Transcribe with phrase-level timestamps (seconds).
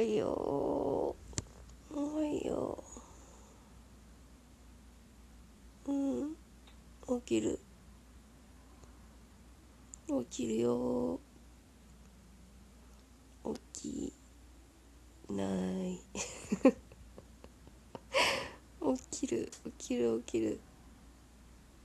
[0.00, 1.16] いよ。
[1.92, 2.82] おいよ。
[5.86, 6.36] うん。
[7.20, 7.58] 起きる。
[10.06, 11.20] 起きるよ。
[13.44, 14.12] 起き
[15.30, 15.44] な
[15.86, 16.00] い。
[19.10, 19.50] 起きる。
[19.78, 20.60] 起きる起きる。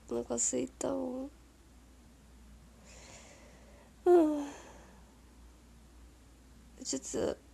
[0.10, 1.32] お腹すいたもん。
[4.06, 4.46] うん。
[6.84, 7.02] ちょっ
[7.36, 7.46] と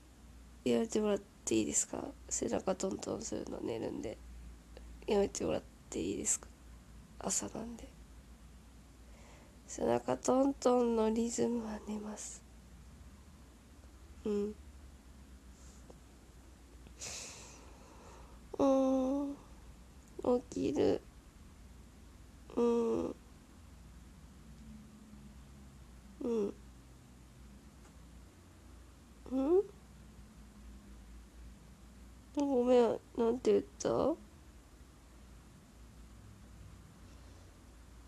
[0.63, 2.03] やめてもらっていいですか？
[2.29, 4.17] 背中トントンするの寝るんで。
[5.07, 6.47] やめてもらっていいですか？
[7.19, 7.87] 朝なんで。
[9.67, 12.43] 背中トントンのリズムは寝ます。
[14.25, 14.55] うん。
[18.59, 18.65] う
[19.25, 19.35] ん。
[20.51, 21.01] 起きる。
[22.55, 23.15] うん。
[26.23, 26.53] うん
[32.35, 32.99] ごめん
[33.31, 34.13] なんて言った？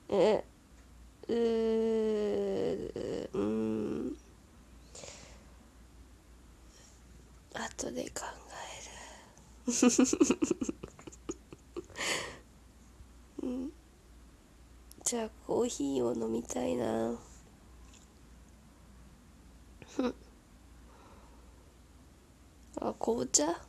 [0.09, 0.43] え
[1.29, 4.17] うーうん。
[7.53, 8.25] 後で考
[9.66, 9.71] える。
[13.44, 13.71] うん。
[15.05, 17.17] じゃあコーヒーを飲みたいな。
[22.81, 23.61] あ紅茶？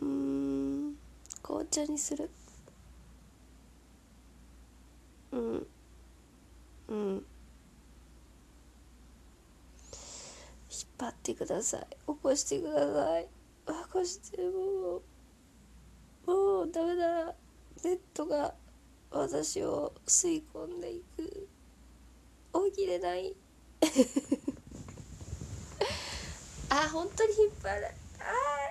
[0.00, 0.33] うん。
[1.64, 2.30] 紅茶にする。
[5.32, 5.66] うん。
[6.88, 6.96] うん。
[7.16, 7.24] 引っ
[10.98, 11.86] 張ってください。
[11.90, 13.26] 起こしてください。
[13.66, 14.96] 起こしても
[16.26, 17.34] うもうダメだ。
[17.82, 18.54] ベッドが
[19.10, 21.48] 私を吸い込んでいく。
[22.72, 23.34] 起きれない。
[26.70, 27.86] あ本当に引っ張る。
[28.18, 28.22] あ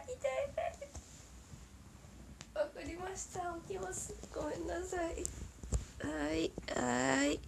[0.08, 0.18] ー痛い
[0.52, 0.84] 痛い
[3.13, 5.24] わ明日起きますごめんなさい。
[6.06, 7.40] はいはい。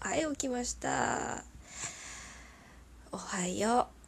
[0.00, 1.42] はい起きました。
[3.10, 4.01] おはよう。